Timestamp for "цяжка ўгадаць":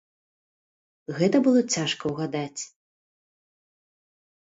1.75-2.61